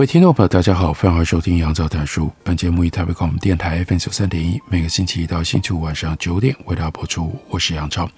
[0.00, 2.32] 各位听众朋友，大家好，欢迎收听杨照谈书。
[2.42, 7.38] 本节目以台北广播电台 FM 九三点一，每个星期一到星期五晚上九点为大家播出。
[7.50, 8.10] 我是杨照。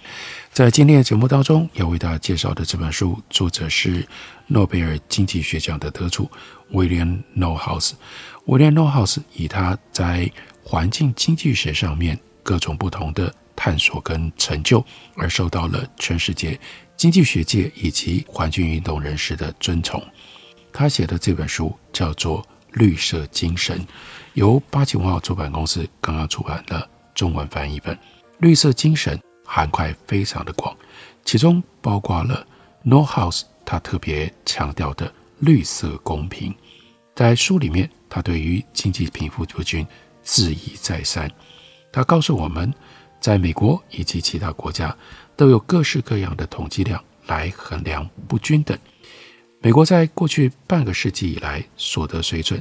[0.52, 4.06] 在今天的节目当中，要为大家介绍的这本书，作者是
[4.46, 6.30] 诺贝尔经济学奖的得主
[6.70, 7.96] 威廉·诺豪斯。
[8.44, 10.30] 威廉·诺豪斯以他在
[10.62, 16.56] 环境经济学上面各种不同的探索跟成就，而受到了全世界
[16.96, 20.00] 经济学界以及环境运动人士的尊崇。
[20.72, 22.42] 他写的这本书叫做
[22.72, 23.78] 《绿色精神》，
[24.34, 27.94] 由八旗文化出版公司刚刚出版的中文翻译本。
[28.38, 30.76] 《绿色精神》涵盖非常的广，
[31.24, 32.46] 其中包括了
[32.84, 36.54] Norhouse 他特别强调的绿色公平。
[37.14, 39.86] 在书里面，他对于经济贫富不均
[40.24, 41.30] 质疑再三。
[41.92, 42.72] 他告诉我们，
[43.20, 44.96] 在美国以及其他国家
[45.36, 48.76] 都有各式各样的统计量来衡量不均等。
[49.64, 52.60] 美国在过去半个世纪以来，所得水准，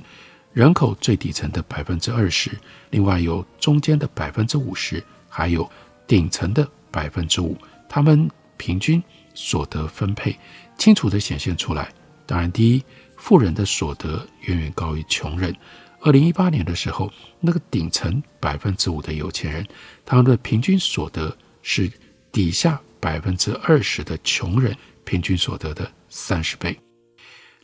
[0.53, 2.51] 人口最底层的百分之二十，
[2.91, 5.67] 另外有中间的百分之五十，还有
[6.05, 7.57] 顶层的百分之五，
[7.89, 9.01] 他们平均
[9.33, 10.37] 所得分配
[10.77, 11.91] 清楚地显现出来。
[12.27, 12.83] 当然，第一，
[13.17, 15.55] 富人的所得远远高于穷人。
[16.01, 19.65] 二零一八年的时候，那个顶层百分之五的有钱人，
[20.05, 21.91] 他们的平均所得是
[22.31, 26.77] 底下百分之二十的穷人平均所得的三十倍。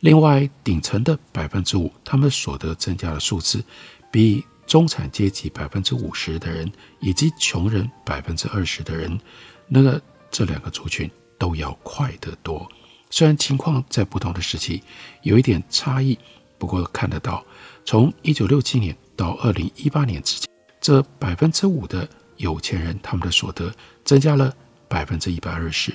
[0.00, 3.64] 另外，顶层的百分之五，他们所得增加的数字，
[4.12, 6.70] 比中产阶级百分之五十的人
[7.00, 9.18] 以及穷人百分之二十的人，
[9.66, 10.00] 那个
[10.30, 12.64] 这两个族群都要快得多。
[13.10, 14.80] 虽然情况在不同的时期
[15.22, 16.16] 有一点差异，
[16.58, 17.44] 不过看得到，
[17.84, 20.48] 从一九六七年到二零一八年之间，
[20.80, 24.54] 这百分之五的有钱人，他们的所得增加了
[24.86, 25.92] 百分之一百二十。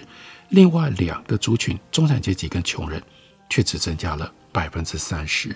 [0.49, 3.01] 另外两个族群，中产阶级跟穷人。
[3.49, 5.55] 却只增加了百分之三十，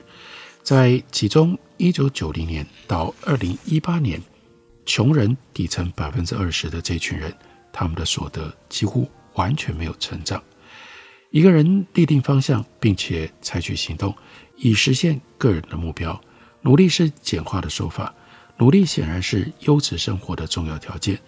[0.63, 4.21] 在其中，一九九零年到二零一八年，
[4.85, 7.33] 穷人底层百分之二十的这群人，
[7.71, 10.41] 他们的所得几乎完全没有成长。
[11.29, 14.15] 一个人立定方向，并且采取行动，
[14.55, 16.19] 以实现个人的目标。
[16.61, 18.13] 努力是简化的说法，
[18.57, 21.19] 努力显然是优质生活的重要条件。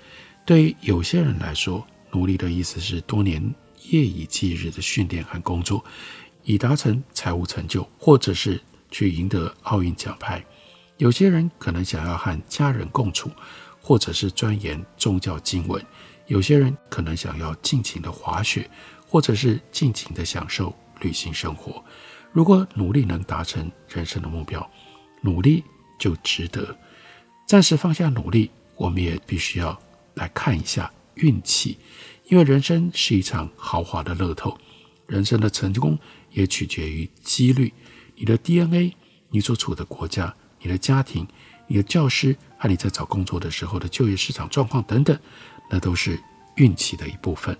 [0.45, 3.43] 对有些人来说，努力的意思是多年
[3.89, 5.83] 夜以继日的训练和工作。
[6.43, 10.43] 以达成财务成就，或者是去赢得奥运奖牌。
[10.97, 13.29] 有些人可能想要和家人共处，
[13.81, 15.83] 或者是钻研宗教经文。
[16.27, 18.69] 有些人可能想要尽情的滑雪，
[19.07, 21.83] 或者是尽情的享受旅行生活。
[22.31, 24.69] 如果努力能达成人生的目标，
[25.21, 25.63] 努力
[25.97, 26.77] 就值得。
[27.47, 29.75] 暂时放下努力，我们也必须要
[30.13, 31.77] 来看一下运气，
[32.25, 34.55] 因为人生是一场豪华的乐透，
[35.07, 35.97] 人生的成功。
[36.31, 37.73] 也取决于几率，
[38.15, 38.93] 你的 DNA，
[39.29, 41.27] 你所处的国家，你的家庭，
[41.67, 45.17] 你的教师和你在找工作的时候的就业市场状况等等，
[45.69, 46.19] 那都是
[46.55, 47.57] 运气的一部分。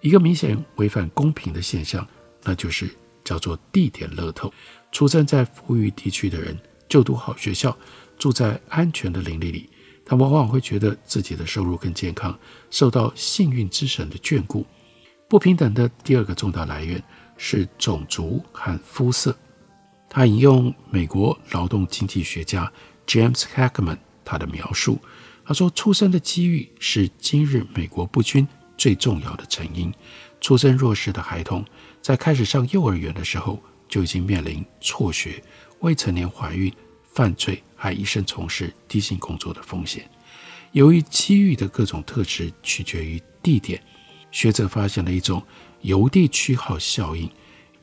[0.00, 2.06] 一个明显违反公平的现象，
[2.42, 2.88] 那就是
[3.24, 4.52] 叫做地点乐透。
[4.92, 6.56] 出生在富裕地区的人，
[6.88, 7.76] 就读好学校，
[8.18, 9.68] 住在安全的邻里里，
[10.04, 12.38] 他往往会觉得自己的收入更健康
[12.70, 14.64] 受到幸运之神的眷顾。
[15.28, 17.02] 不平等的第二个重大来源。
[17.36, 19.36] 是种族和肤色。
[20.08, 22.72] 他引用美国劳动经济学家
[23.06, 24.98] James Heckman 他的描述，
[25.44, 28.46] 他说：“出生的机遇是今日美国不均
[28.78, 29.92] 最重要的成因。
[30.40, 31.64] 出生弱势的孩童
[32.00, 35.42] 在开始上幼儿园的时候就已经面临辍学、
[35.80, 36.72] 未成年怀孕、
[37.04, 40.08] 犯罪，还一生从事低薪工作的风险。
[40.72, 43.82] 由于机遇的各种特质取决于地点，
[44.30, 45.42] 学者发现了一种。”
[45.86, 47.30] 邮递区号效应，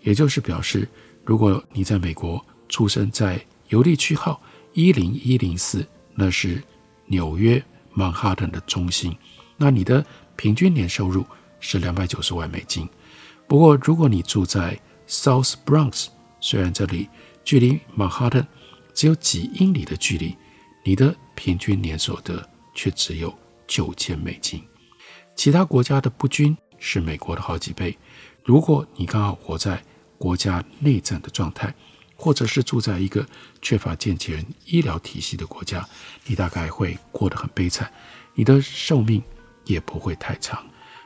[0.01, 0.85] 也就是表示，
[1.23, 4.41] 如果你在美国出生在邮递区号
[4.73, 6.61] 一零一零四，那是
[7.05, 7.63] 纽约
[7.93, 9.15] 曼哈顿的中心，
[9.55, 10.05] 那你的
[10.35, 11.25] 平均年收入
[11.61, 12.87] 是两百九十万美金。
[13.47, 14.77] 不过，如果你住在
[15.07, 16.07] South Bronx，
[16.41, 17.07] 虽然这里
[17.45, 18.45] 距离曼哈顿
[18.93, 20.35] 只有几英里的距离，
[20.83, 22.45] 你的平均年所得
[22.75, 23.33] 却只有
[23.65, 24.61] 九千美金。
[25.37, 26.57] 其他国家的不均。
[26.85, 27.97] 是美国的好几倍。
[28.43, 29.81] 如果你刚好活在
[30.17, 31.73] 国家内战的状态，
[32.13, 33.25] 或者是住在一个
[33.61, 35.87] 缺乏健全医疗体系的国家，
[36.25, 37.89] 你大概会过得很悲惨，
[38.33, 39.23] 你的寿命
[39.63, 40.61] 也不会太长。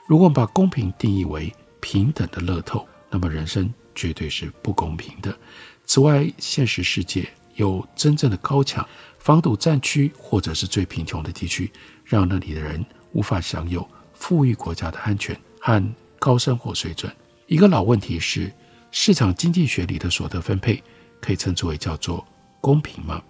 [0.08, 5.38] 如果我们把公平定义为平等的乐透，那么人生绝对是不公平的。
[5.86, 8.88] 此外，现实世界有真正的高墙，
[9.20, 11.72] 防堵战区或者是最贫穷的地区，
[12.04, 17.14] 让那里的人无法享有富裕国家的安全和高生活水准。
[17.48, 18.50] 一个老问题是，
[18.90, 20.82] 市场经济学里的所得分配。
[21.20, 22.26] 可以称之为叫做
[22.62, 23.22] 公平吗？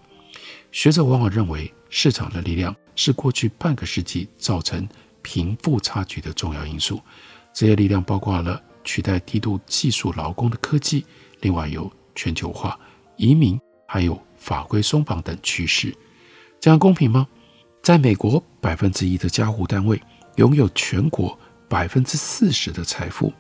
[0.71, 4.87] 学者往往认为，市场的力量是过去半个世纪造成
[5.23, 7.01] 贫富差距的重要因素。
[7.53, 11.05] 这些力量包括了取代低度技术劳工的科技，
[11.39, 12.77] 另外有全球化、
[13.15, 15.95] 移民，还有法规松绑等趋势。
[16.59, 17.27] 这样公平吗？
[17.81, 19.99] 在美国，百分之一的家户单位
[20.35, 23.33] 拥有全国百分之四十的财富，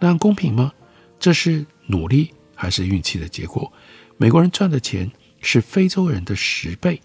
[0.00, 0.72] 那样公平吗？
[1.18, 3.72] 这是努力还是运气的结果？
[4.16, 5.10] 美国人赚的钱
[5.40, 7.00] 是非洲人的十倍，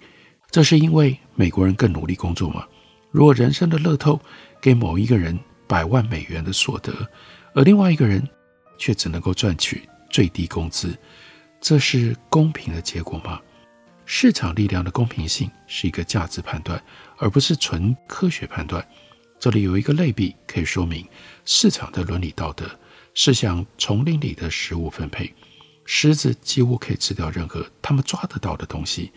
[0.52, 2.66] 这是因为美国人更努力工作吗？
[3.12, 4.20] 如果人生的乐透
[4.62, 6.94] 给某一个人百万美元的所得，
[7.54, 8.28] 而另外一个人
[8.78, 10.98] 却只能够赚取最低工资，
[11.62, 13.40] 这是公平的结果吗？
[14.06, 16.82] 市场力量的公平性是一个价值判断，
[17.18, 18.86] 而不是纯科学判断。
[19.40, 21.08] 这里有一个类比可以说明
[21.46, 22.70] 市场的伦理道德，
[23.14, 25.34] 是像丛林里的食物分配。
[25.86, 29.12] 狮子几乎可以吃掉任何他们抓得到的东西，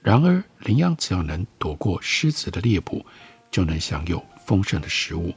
[0.00, 3.04] 然而羚羊只要能躲过狮子的猎捕，
[3.50, 5.34] 就能享有丰盛的食物。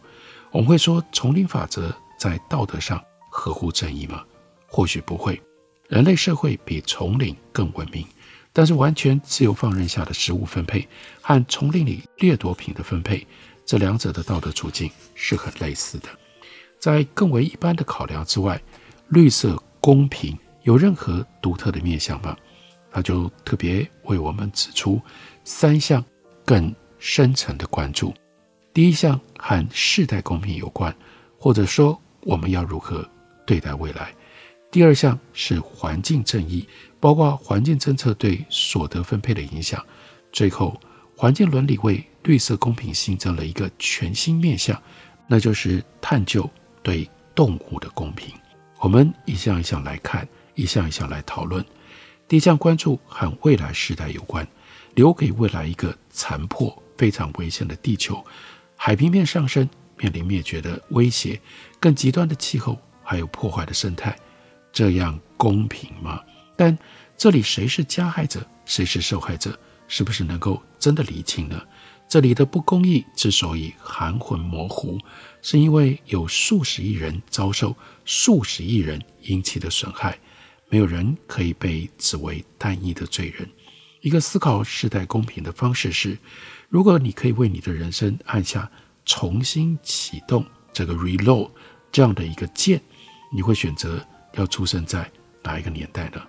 [0.52, 4.24] 我们会说丛林法则在道德上合乎正义吗？
[4.68, 5.42] 或许不会。
[5.88, 8.06] 人类社会比丛林更文明，
[8.54, 10.88] 但是完全自由放任下的食物分配
[11.22, 13.26] 和丛林里掠夺品的分配，
[13.66, 16.08] 这两者的道德处境是很类似的。
[16.80, 18.62] 在更为一般的考量之外，
[19.10, 20.38] 绿色公平。
[20.64, 22.36] 有任何独特的面向吗？
[22.92, 25.00] 他就特别为我们指出
[25.44, 26.04] 三项
[26.44, 28.12] 更深层的关注。
[28.74, 30.96] 第一项和世代公平有关，
[31.38, 33.08] 或者说我们要如何
[33.46, 34.12] 对待未来。
[34.72, 36.68] 第二项是环境正义，
[37.00, 39.86] 包括环境政策对所得分配的影响。
[40.32, 40.82] 最后，
[41.16, 44.80] 环境伦理为绿色公平新增了一个全新面向，
[45.26, 46.50] 那就是探究
[46.84, 48.34] 对动物的公平。
[48.80, 50.28] 我们一项一项来看。
[50.58, 51.62] 一项一项来讨论。
[52.30, 54.48] 第一项关注和未来时代有关，
[54.94, 58.26] 留给未来一个残破、非常危险的地球，
[58.78, 61.38] 海平面上升，面临灭绝的威胁，
[61.78, 64.18] 更极端的气候，还有破坏的生态，
[64.72, 66.24] 这样公平吗？
[66.56, 66.78] 但
[67.18, 71.62] 这里谁是加害者，谁是受害者，是不是能够真的厘清呢？
[72.08, 75.00] 这里的不公义之所以含混模糊，
[75.42, 77.76] 是因为有数十亿人遭受
[78.06, 80.18] 数十亿人引起的损害。
[80.70, 83.48] 没有人可以被指为单一的罪人。
[84.02, 86.18] 一个思考世代公平的方式是：
[86.70, 88.70] 如果你可以为你的人生按下
[89.06, 91.50] 重新启动这个 reload
[91.92, 92.82] 这样的一个键，
[93.34, 95.10] 你会选择要出生在
[95.44, 96.22] 哪一个年代呢？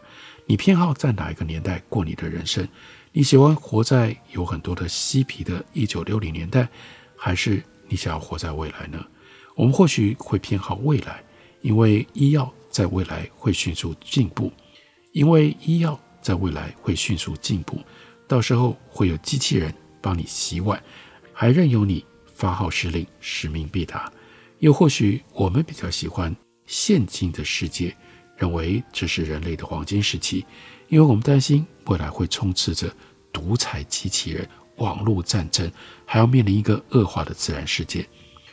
[0.46, 2.66] 你偏好在哪一个年代过你的人生？
[3.16, 6.68] 你喜欢活在有很多的嬉皮的一九六零年代，
[7.16, 9.02] 还是你想要活在未来呢？
[9.54, 11.24] 我们或许会偏好未来，
[11.62, 12.52] 因为医药。
[12.68, 14.52] 在未来会迅速进步，
[15.12, 17.80] 因为医药在未来会迅速进步，
[18.28, 20.78] 到时候会有机器人帮你洗碗，
[21.32, 22.04] 还任由你
[22.34, 24.12] 发号施令，使命必达。
[24.58, 27.96] 又或许我们比较喜欢现今的世界，
[28.36, 30.44] 认为这是人类的黄金时期，
[30.88, 32.92] 因为我们担心未来会充斥着
[33.32, 35.70] 独裁机器人、网络战争，
[36.04, 38.06] 还要面临一个恶化的自然世界。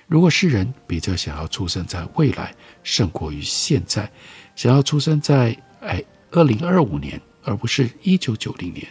[0.08, 4.12] 如果世人比较想要出生在未来，胜过于现在，
[4.56, 8.86] 想要出生在哎二零二五年，而不是一九九零年，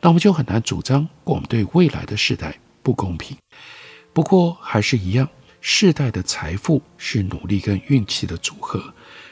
[0.00, 3.36] 那我们就很难主张我们对未来的世代不公平。
[4.12, 5.28] 不过还是一样，
[5.60, 8.78] 世代的财富是努力跟运气的组合，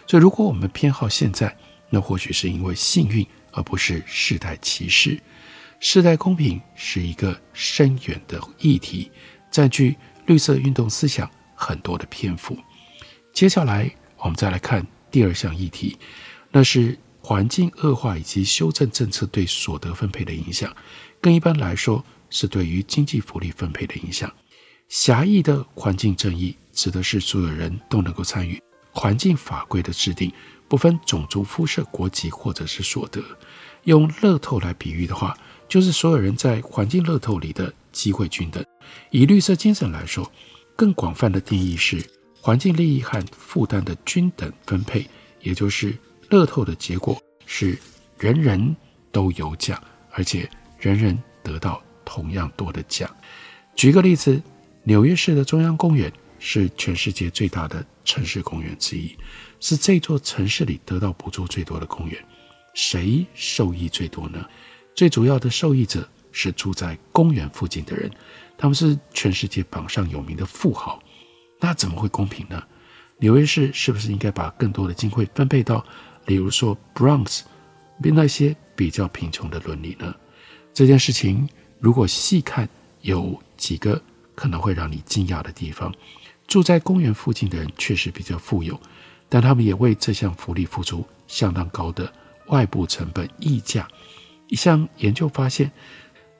[0.06, 1.56] 所以如果我们偏好现在，
[1.90, 5.20] 那或许是因为幸运，而不是世代歧视。
[5.78, 9.10] 世代公平是一个深远的议题，
[9.50, 9.96] 占据。
[10.26, 12.56] 绿色运动思想很多的篇幅，
[13.34, 15.98] 接下来我们再来看第二项议题，
[16.52, 20.72] 那是环境恶化以及修正政策对所得分配的影响。
[21.20, 24.32] 更一般来说，是对于经济福利分配的影响。
[24.88, 30.32] 狭义的环境正义指的是所有人都能够参与环境法规的制定，
[30.70, 33.20] 不分种族、肤色、国籍或者是所得。
[33.84, 35.36] 用乐透来比喻的话，
[35.68, 38.64] 就是所有人在环境乐透里的机会均等。
[39.10, 40.30] 以绿色精神来说，
[40.76, 42.00] 更广泛的定义是
[42.40, 45.04] 环境利益和负担的均等分配，
[45.40, 45.92] 也就是
[46.28, 47.76] 乐透的结果是
[48.16, 48.76] 人人
[49.10, 50.48] 都有奖，而且
[50.78, 53.10] 人人得到同样多的奖。
[53.74, 54.40] 举个例子，
[54.84, 59.16] 纽约市的中央公园是全世界最大的城市公园之一，
[59.60, 62.18] 是这座城市里得到补助最多的公园。
[62.74, 64.44] 谁受益最多呢？
[64.94, 68.10] 最主要的受益者是住在公园附近的人，
[68.56, 71.00] 他们是全世界榜上有名的富豪。
[71.60, 72.62] 那怎么会公平呢？
[73.18, 75.84] 纽约市是不是应该把更多的经费分配到，
[76.26, 77.42] 例如说 Bronx，
[78.02, 80.14] 比那些比较贫穷的伦理呢？
[80.72, 81.46] 这件事情
[81.78, 82.68] 如果细看，
[83.02, 84.00] 有几个
[84.34, 85.92] 可能会让你惊讶的地方。
[86.46, 88.80] 住在公园附近的人确实比较富有，
[89.30, 92.12] 但他们也为这项福利付出相当高的
[92.48, 93.88] 外部成本溢价。
[94.48, 95.70] 一项研究发现，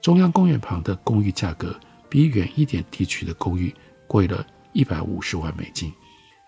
[0.03, 1.79] 中央公园旁的公寓价格
[2.09, 3.73] 比远一点地区的公寓
[4.09, 5.93] 贵了一百五十万美金。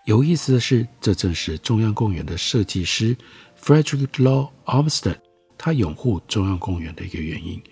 [0.05, 3.15] 有意思的是，这正是中央公园的设计师
[3.57, 5.15] Frederick Law Olmsted
[5.57, 7.63] 他拥护中央公园的一个原因。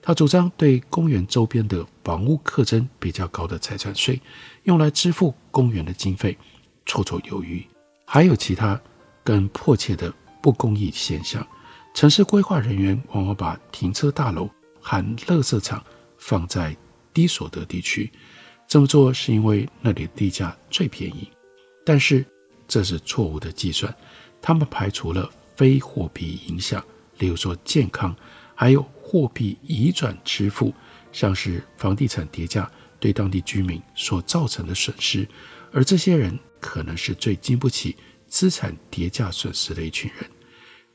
[0.00, 4.20] 他主张对公园周边的房屋课征比较高的财产税，
[4.62, 6.38] 用来支付公园的经费，
[6.86, 7.66] 绰绰有余。
[8.12, 8.80] 还有其他
[9.22, 10.12] 更迫切的
[10.42, 11.46] 不公义现象：
[11.94, 14.50] 城市规划人员往往把停车大楼
[14.80, 15.80] 和垃圾场
[16.18, 16.76] 放在
[17.14, 18.10] 低所得地区。
[18.66, 21.30] 这么做是因为那里的地价最便宜，
[21.86, 22.26] 但是
[22.66, 23.94] 这是错误的计算。
[24.42, 26.84] 他们排除了非货币影响，
[27.18, 28.12] 例如说健康，
[28.56, 30.74] 还有货币移转支付，
[31.12, 35.28] 像是房地产跌价对当地居民所造成的损失，
[35.72, 40.30] 而这些人可能是最经不起资产跌价损失的一群人。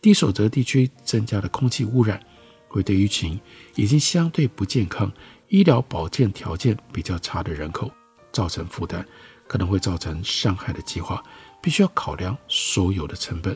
[0.01, 2.23] 低所得地区增加的空气污染，
[2.67, 3.39] 会对一群
[3.75, 5.11] 已经相对不健康。
[5.47, 7.91] 医疗保健条件比较差的人口
[8.31, 9.05] 造成负担，
[9.47, 11.23] 可能会造成伤害的计划，
[11.61, 13.55] 必须要考量所有的成本，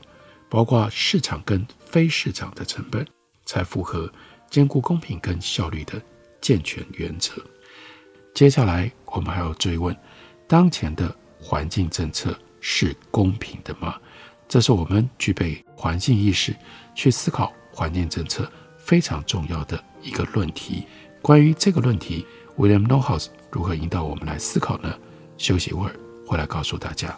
[0.50, 3.06] 包括市场跟非市场的成本，
[3.44, 4.12] 才符合
[4.52, 6.02] 兼顾公平跟效率的
[6.40, 7.34] 健全原则。
[8.36, 9.96] 接下来我们还要追问：
[10.48, 13.96] 当前的环境政策是公平的吗？
[14.48, 16.56] 这是我们具备环境意识
[16.96, 20.86] 去思考环境政策非常重要的一个论题。
[21.22, 22.26] 关于这个论题
[22.58, 24.94] ，William Knowles 如何引导我们来思考呢？
[25.38, 27.18] 休息一会儿，回来告诉大家。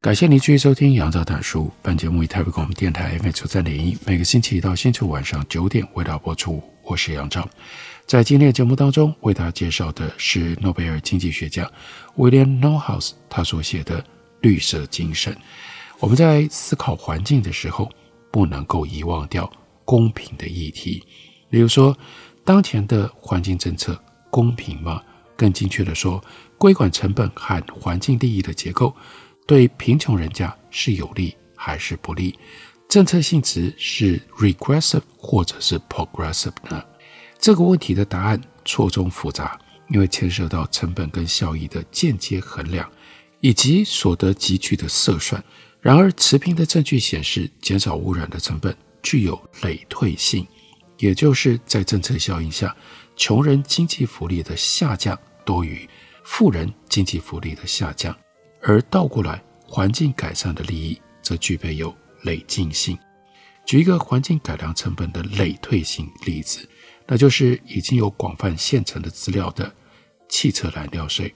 [0.00, 1.64] 感谢您继续收听《杨照谈书》。
[1.82, 6.62] 本节目以台北广播电台 FM 九三点一，每个星期一到星期五晚上九点为大家播出。
[6.84, 7.48] 我是杨照，
[8.06, 11.68] 在今天的节目当中，为大家介绍的是诺贝尔经济学家
[12.16, 14.00] William Knowles 他所写的
[14.40, 15.34] 《绿色精神》。
[15.98, 17.90] 我们在思考环境的时候，
[18.30, 19.50] 不能够遗忘掉
[19.84, 21.02] 公平的议题。
[21.50, 21.98] 例如说，
[22.44, 24.00] 当前的环境政策
[24.30, 25.02] 公平吗？
[25.36, 26.22] 更精确地说，
[26.56, 28.94] 规管成本和环境利益的结构。
[29.48, 32.38] 对贫穷人家是有利还是不利？
[32.86, 36.84] 政策性质是 regressive 或者是 progressive 呢？
[37.38, 42.86] 这个问题的答案错综复杂，因为牵涉到成本跟效益的间接衡量，
[43.40, 45.42] 以及所得级距的测算。
[45.80, 50.46] 然而，持平的证据显示，减少污染的成本具有累退性，
[50.98, 52.76] 也就是在政策效应下，
[53.16, 55.88] 穷人经济福利的下降多于
[56.22, 58.14] 富人经济福利的下降，
[58.62, 62.98] 而倒过来，环境改善的利益则具备有累进性。
[63.64, 66.68] 举一个环境改良成本的累退性例子，
[67.06, 69.74] 那就是已经有广泛现成的资料的
[70.28, 71.34] 汽车燃料税。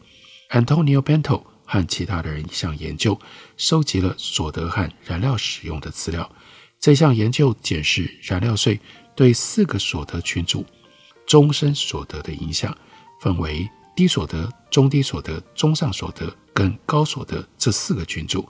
[0.51, 3.19] Antonio Bento 和其他的人一项研究，
[3.57, 6.31] 收集了所得和燃料使用的资料。
[6.81, 8.81] 这项研究检视燃料税
[9.15, 10.67] 对四个所得群组
[11.27, 12.77] 终身所得的影响，
[13.21, 18.47] 分为低所得、中低所得、中上所得跟高所得这四个群组。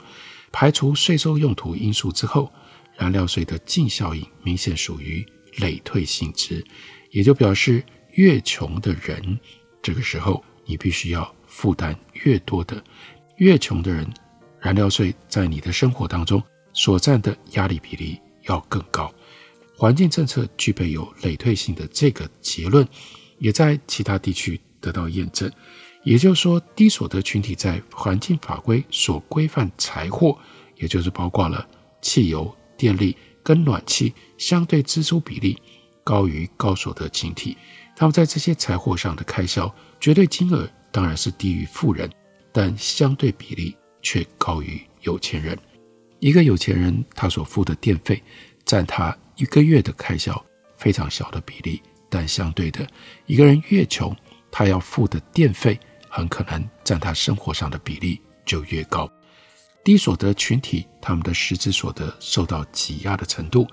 [0.50, 2.52] 排除税收用途因素之后，
[2.96, 6.64] 燃料税的净效应明显属于累退性质，
[7.10, 7.82] 也就表示
[8.12, 9.38] 越穷的人，
[9.82, 12.82] 这个时候你必须要负担越多的。
[13.36, 14.06] 越穷的人，
[14.60, 16.40] 燃料税在你的生活当中
[16.74, 19.12] 所占的压力比例要更高。
[19.74, 22.86] 环境政策具备有累退性的这个结论，
[23.38, 25.50] 也在其他地区得到验证。
[26.02, 30.36] 也就是说，低所得群体在环境法规所规范财货，
[30.76, 31.66] 也就是包括了
[32.02, 35.56] 汽油、电力跟暖气相对支出比例
[36.04, 37.56] 高于高所得群体，
[37.96, 42.10] 他们在这些财货上的开销绝对金额当然是低于富人。
[42.54, 45.58] 但相对比例却高于有钱人。
[46.18, 48.22] 一个有钱人，他所付的电费
[48.66, 50.44] 占他一个月的开销
[50.76, 52.86] 非常小的比例，但相对的，
[53.24, 54.14] 一个人越穷，
[54.52, 59.10] 他要付的电费很可能占他生活上的比例就越高。
[59.82, 63.66] 低所得群体他们的实质所得受到挤压的程度，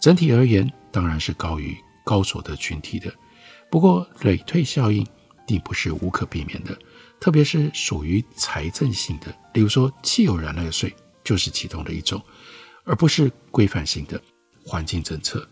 [0.00, 3.12] 整体而言当然是高于高所得群体的。
[3.68, 5.04] 不过，累退效应
[5.46, 6.78] 并不是无可避免的。
[7.18, 12.22] 特别是属于财政性的，例如说汽油燃料税就是其中的一种，
[12.84, 14.20] 而不是规范性的
[14.64, 15.48] 环境政策。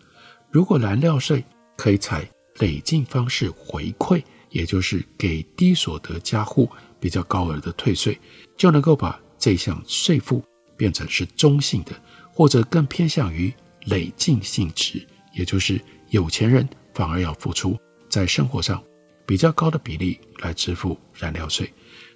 [0.51, 1.45] 如果燃料税
[1.77, 2.29] 可以采
[2.59, 6.69] 累进方式回馈，也就是给低所得家户
[7.01, 8.19] 比较高额的退税，
[8.57, 10.43] 就能够把这项税负
[10.77, 11.93] 变成是中性的，
[12.33, 13.53] 或者更偏向于
[13.87, 15.81] 累进性质，也就是
[16.11, 18.83] 有钱人反而要付出在生活上。
[19.27, 21.71] 比较高的比例来支付燃料税。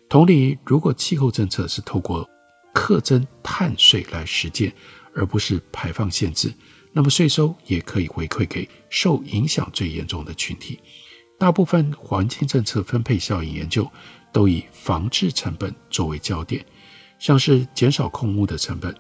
[0.09, 2.27] 同理，如果气候政策是透过
[2.73, 4.73] 课征碳税来实践，
[5.15, 6.51] 而不是排放限制，
[6.91, 10.81] 那么税收也可以回馈给受影响最严重的群体。
[11.43, 13.91] 大部分环境政策分配效应研究
[14.31, 16.65] 都以防治成本作为焦点，
[17.19, 18.95] 像是减少空污的成本。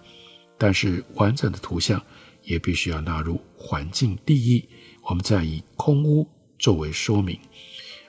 [0.58, 2.04] 但是完整的图像
[2.42, 4.68] 也必须要纳入环境利益，
[5.08, 6.26] 我们再以空污
[6.58, 7.38] 作为说明。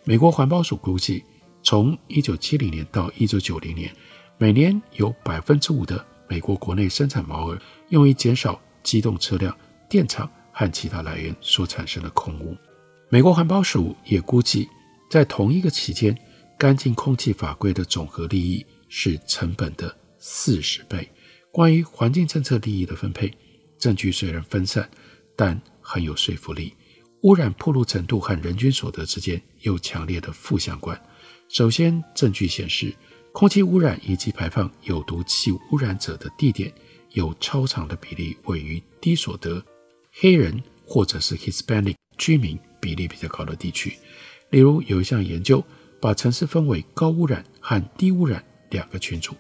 [0.04, 1.24] 美国环保署估计，
[1.62, 3.96] 从一九七零年到一九九零年，
[4.40, 9.56] 每年有百分之五的美国国内生产毛额用于减少机动车辆、
[9.88, 12.58] 电厂和其他来源所产生的空污。
[13.14, 14.68] 美国环保署也估计，
[15.08, 16.18] 在同一个期间，
[16.58, 21.08] 干净空气法规的总和利益是成本的四十倍。
[21.52, 23.32] 关于环境政策利益的分配，
[23.78, 24.90] 证据虽然分散，
[25.36, 26.74] 但很有说服力。
[27.22, 31.00] 污染暴露程度和人均所得之间有强烈的负相关。
[31.50, 32.92] 首先，证据显示，
[33.32, 36.74] 空气污染以及排放有毒气污染者的地点
[37.12, 39.64] 有超长的比例位于低所得、
[40.14, 43.98] 黑人或者是 Hispanic 居民比例比较高的地区。
[44.50, 45.64] 例如，有一项研究
[46.02, 49.34] 把城市分为高污染和低污染两个群组，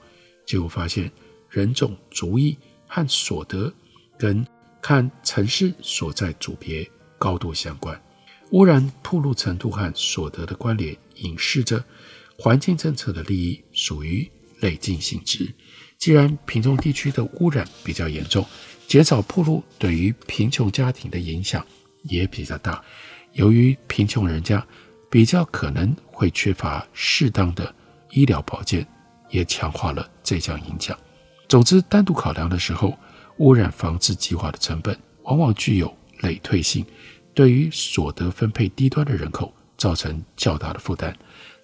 [0.46, 1.12] 结果发现
[1.50, 3.72] 人种、族裔和所得
[4.18, 4.48] 跟
[4.82, 6.90] 看城市所在组别。
[7.20, 7.98] 高度相关，
[8.52, 11.82] 污染暴露程度和所得的关联，隐示着
[12.38, 14.30] 环境政策的利益属于
[14.60, 15.50] 累进性质。
[15.98, 18.46] 既然贫穷地区的污染比较严重，
[18.90, 21.66] 减少暴露对于贫穷家庭的影响
[22.02, 22.84] 也比较大。
[23.34, 24.66] 由于贫穷人家
[25.10, 27.74] 比较可能会缺乏适当的
[28.12, 28.88] 医疗保健，
[29.30, 30.98] 也强化了这项影响。
[31.48, 32.98] 总之，单独考量的时候，
[33.38, 36.86] 污染防治计划的成本往往具有累退性。
[37.34, 41.16] 对于所得分配低端的人口造成较大的负担，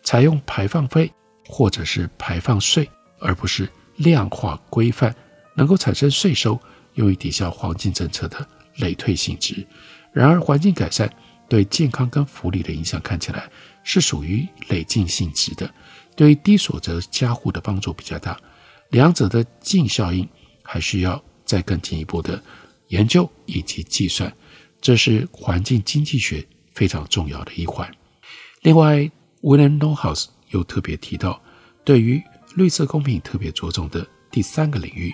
[0.04, 1.12] 采用排放费
[1.48, 5.16] 或者是排放税，而不是量化规范，
[5.56, 6.60] 能够产生税收
[6.96, 9.66] 用于抵消环境政策的累退性质。
[10.12, 11.08] 然而，环境改善
[11.50, 13.50] 对健康跟福利的影响看起来
[13.84, 15.70] 是属于累进性质的，
[16.16, 18.40] 对于低所得家户的帮助比较大。
[18.92, 20.28] 两者的净效应
[20.64, 22.42] 还需要再更进一步的
[22.88, 24.32] 研究以及计算。
[24.82, 27.90] 这是环境经济学非常重要的一环。
[28.62, 28.98] 另外
[29.42, 31.42] ，William n o h o u s e 又特别提到，
[31.84, 32.22] 对于
[32.56, 35.14] 绿色公平特别着重的第三个领域，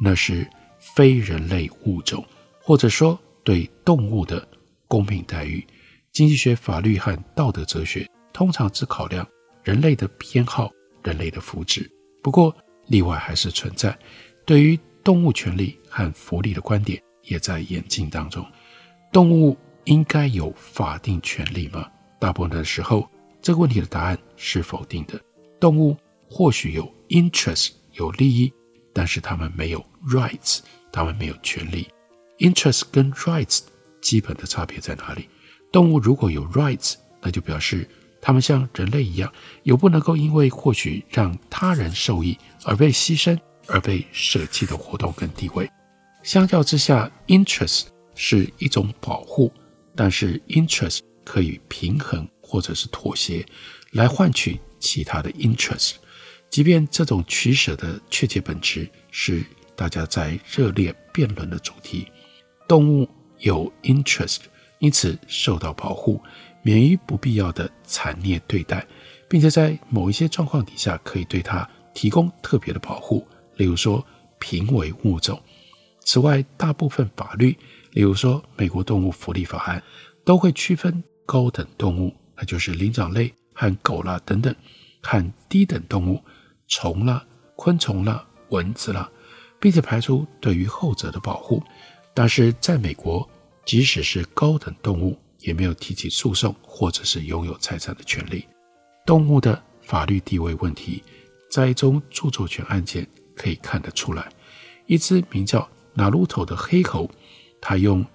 [0.00, 0.46] 那是
[0.78, 2.24] 非人类物种，
[2.60, 4.46] 或者说对动物的
[4.86, 5.66] 公平待遇。
[6.16, 9.28] 经济学、法律和道德哲学通常只考量
[9.62, 10.70] 人类的偏好、
[11.04, 11.86] 人类的福祉。
[12.22, 13.94] 不过，例外还是存在。
[14.46, 18.42] 对于动物权利和福利的观点也在演进当中。
[19.12, 21.86] 动物应该有法定权利吗？
[22.18, 23.06] 大部分的时候，
[23.42, 25.20] 这个问题的答案是否定的。
[25.60, 25.94] 动物
[26.30, 28.50] 或许有 interest，有利益，
[28.94, 31.86] 但是它们没有 rights，它们没有权利。
[32.38, 33.64] interest 跟 rights
[34.00, 35.28] 基本的差别在哪里？
[35.76, 37.86] 动物如果有 rights，那就表示
[38.18, 39.30] 它们像人类一样，
[39.62, 42.34] 有不能够因为获取让他人受益
[42.64, 45.70] 而被牺牲、而被舍弃的活动跟地位。
[46.22, 49.52] 相较之下，interest 是一种保护，
[49.94, 53.44] 但是 interest 可以平衡或者是妥协，
[53.90, 55.96] 来换取其他的 interest。
[56.48, 59.44] 即便这种取舍的确切本质是
[59.76, 62.08] 大家在热烈辩论的主题。
[62.66, 63.06] 动物
[63.40, 64.38] 有 interest，
[64.78, 66.20] 因此受到保护，
[66.62, 68.86] 免于不必要的残虐对待，
[69.28, 74.04] 并且在某一些状况底下可以对它提供特别的保护，例如说
[74.38, 75.40] 濒危物种。
[76.00, 77.56] 此外，大部分法律，
[77.92, 79.82] 例如说美国动物福利法案，
[80.24, 84.54] 都会区分高等动物，那就是灵长类和狗啦等等，
[85.02, 86.22] 和低等动物，
[86.68, 87.24] 虫啦、
[87.56, 89.10] 昆虫啦、蚊子啦，
[89.58, 91.62] 并且排除对于后者的保护。
[92.14, 93.28] 但是在美国，
[93.66, 98.46] 即使是高等动物，也没有提起诉讼或者是拥有财产的权利。
[99.04, 101.02] 动物的法律地位问题，
[101.50, 104.32] 在一宗著作权案件可以看得出来。
[104.86, 107.10] 一只名叫纳鲁头的黑猴，
[107.60, 108.06] 他用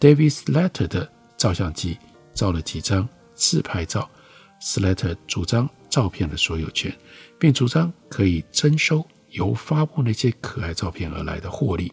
[0.00, 1.96] David Slater 的照相机
[2.34, 4.10] 照了几张自拍照。
[4.60, 6.92] Slater 主张照片的所有权，
[7.38, 11.92] 并主张可以征收由发布那些可爱照片而来的获利。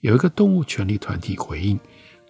[0.00, 1.78] 有一个动物权利团体回应，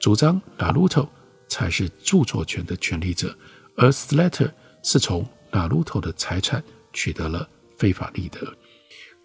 [0.03, 1.09] 主张纳鲁头
[1.47, 3.33] 才是著作权的权利者，
[3.77, 4.51] 而 Slater
[4.83, 6.61] 是从纳鲁头的财产
[6.93, 8.41] 取得了非法利得。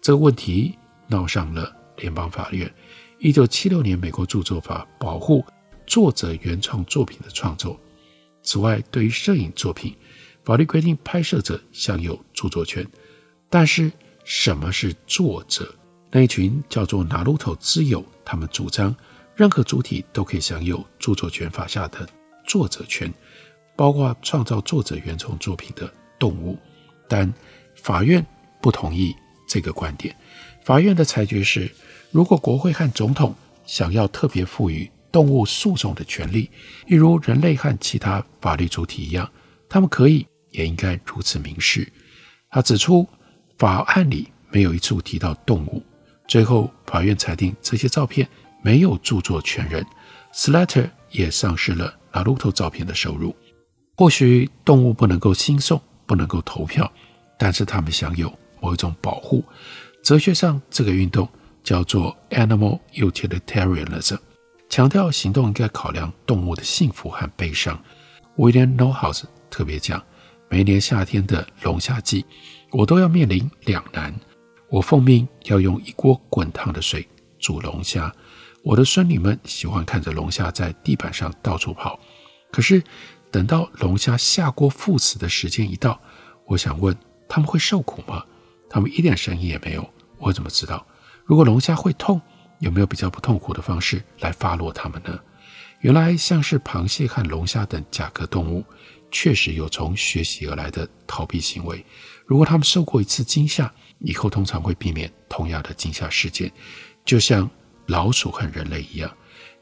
[0.00, 2.72] 这个问题闹上了联邦法院。
[3.18, 5.44] 一九七六年，美国著作法保护
[5.84, 7.76] 作者原创作品的创作。
[8.44, 9.96] 此外，对于摄影作品，
[10.44, 12.86] 法律规定拍摄者享有著作权。
[13.50, 13.90] 但是，
[14.22, 15.74] 什么是作者？
[16.12, 18.94] 那一群叫做纳鲁头之友，他们主张
[19.38, 22.04] 任何主体都可以享有著作权法下的
[22.44, 23.08] 作者权，
[23.76, 26.58] 包括创造作者原创作品的动物。
[27.08, 27.32] 但
[27.76, 28.26] 法院
[28.60, 29.14] 不同意
[29.48, 30.12] 这个观点。
[30.64, 31.70] 法院的裁决是。
[32.10, 33.34] 如果国会和总统
[33.66, 36.50] 想要特别赋予动物诉讼的权利，
[36.86, 39.30] 例如人类和其他法律主体一样，
[39.68, 41.86] 他们可以也应该如此明示。
[42.48, 43.06] 他指出，
[43.58, 45.82] 法案里没有一处提到动物。
[46.26, 48.26] 最后，法院裁定这些照片
[48.68, 49.82] 没有著作权人
[50.34, 53.34] ，Slater 也丧失了纳鲁头照片的收入。
[53.96, 56.92] 或许动物不能够兴讼，不能够投票，
[57.38, 59.42] 但是他们享有某一种保护。
[60.02, 61.26] 哲学上，这个运动。
[61.64, 64.18] 叫做 Animal Utilitarianism，
[64.70, 67.78] 强调行动应该考量动物的幸福和悲伤。
[68.38, 70.02] William Knowhouse 特别讲，
[70.48, 72.24] 每年夏天的龙虾季，
[72.70, 74.14] 我都要面临两难：
[74.70, 77.06] 我奉命要用一锅滚烫的水
[77.38, 78.10] 煮龙虾，
[78.62, 81.98] 我的孙女们喜欢看着龙虾在地板上到处跑。
[82.50, 82.82] 可是
[83.30, 86.00] 等到龙虾下锅赴死的时间一到，
[86.46, 86.96] 我想问
[87.28, 88.24] 他们会受苦吗？
[88.70, 90.86] 他们一点声音也没有，我怎么知道？
[91.24, 92.20] 如果龙虾会痛，
[92.58, 95.18] 有没有比较不痛苦的方式来发落它们呢？
[95.80, 98.64] 原来像是螃蟹和龙虾等甲壳动物，
[99.10, 101.84] 确实有从学习而来的逃避行为。
[102.26, 106.50] 如果它们受过一次惊吓，以后通常会避免同样的惊吓事件，
[107.04, 107.48] 就像
[107.88, 109.10] 老鼠和人类一样。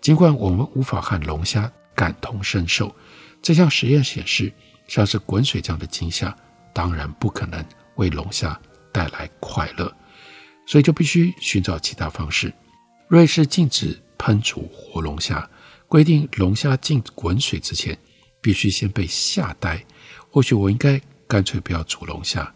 [0.01, 2.95] 尽管我们无法和龙虾感同身受，
[3.41, 4.53] 这项实验显示，
[4.87, 6.37] 像是滚水这样的惊吓，
[6.75, 7.65] 当然不可能
[7.97, 8.61] 为龙虾
[8.93, 9.91] 带来快乐。
[10.67, 12.53] 所以就必须寻找其他方式。
[13.09, 15.49] 瑞士禁止烹煮活龙虾，
[15.89, 17.97] 规定龙虾进滚水之前
[18.41, 19.83] 必须先被吓呆。
[20.31, 22.53] 或许我应该干脆不要煮龙虾。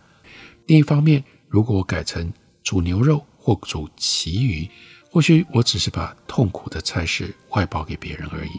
[0.66, 4.68] 另一方面，如果我改成煮牛肉或煮旗鱼，
[5.12, 8.50] 或许我只是把痛苦的差事外包给别人而已。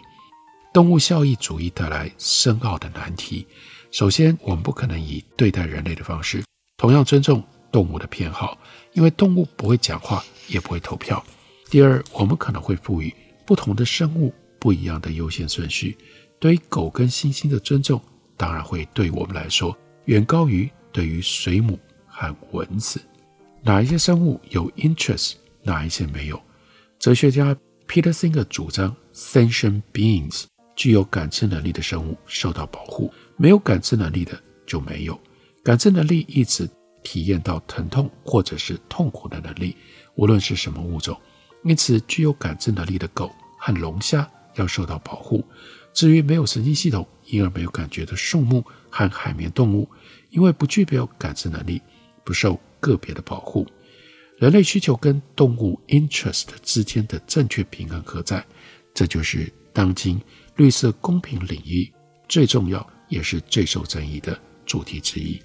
[0.73, 3.47] 动物效益主义带来深奥的难题。
[3.89, 6.43] 首先，我们不可能以对待人类的方式
[6.77, 8.57] 同样尊重动物的偏好。
[8.93, 11.23] 因为动物不会讲话，也不会投票。
[11.69, 13.13] 第二，我们可能会赋予
[13.45, 15.97] 不同的生物不一样的优先顺序。
[16.39, 18.01] 对于狗跟猩猩的尊重，
[18.35, 23.01] 当然会对我们来说远高于对于水母和蚊子。
[23.61, 26.41] 哪一些生物有 interest，哪一些没有？
[26.99, 27.55] 哲学家
[27.87, 30.45] Peter Singer 主张，sentient beings
[30.75, 35.19] 具有感知能力的生物受到保护，没有感知能力的就没有。
[35.63, 36.69] 感知能力一直
[37.03, 39.75] 体验到疼痛或者是痛苦的能力，
[40.15, 41.19] 无论是什么物种。
[41.63, 45.45] 因此，具有感知能力的狗和龙虾要受到保护。
[45.93, 49.87] 至于没有神经系统，因而没有感觉的树木和海绵动物，
[50.29, 51.81] 因为不具备有感知能力，
[52.23, 53.67] 不受个别的保护。
[54.41, 58.43] 人类需求跟动物 interest 之间的正确平衡何在？
[58.91, 60.19] 这就是当今
[60.55, 61.87] 绿色公平领域
[62.27, 65.39] 最重要也是最受争议的主题之一。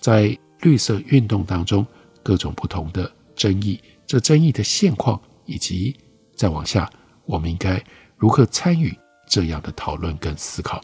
[0.00, 1.86] 在绿色运动当中，
[2.22, 5.96] 各种不同的争议，这争议的现况，以及
[6.36, 6.92] 再往下，
[7.24, 7.82] 我们应该
[8.18, 8.94] 如何参与
[9.26, 10.78] 这样的讨论跟思考？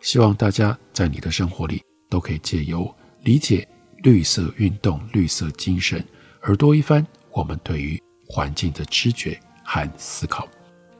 [0.00, 2.90] 希望大家在你的生活里都可以借由
[3.24, 6.02] 理解绿色运动、绿色精神，
[6.40, 10.48] 而多一番我们对于环境的知觉和思考。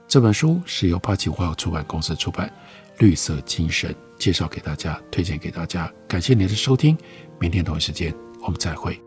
[0.07, 2.53] 这本书是由八旗文化出版公司出版，
[3.01, 5.91] 《绿色精神》介绍给大家，推荐给大家。
[6.09, 6.97] 感谢您的收听，
[7.39, 9.01] 明天同一时间我们再会。